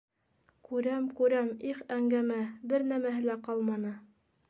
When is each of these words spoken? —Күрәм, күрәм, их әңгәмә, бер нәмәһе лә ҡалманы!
—Күрәм, 0.69 1.09
күрәм, 1.19 1.53
их 1.73 1.85
әңгәмә, 1.99 2.41
бер 2.73 2.89
нәмәһе 2.93 3.25
лә 3.31 3.41
ҡалманы! 3.49 3.99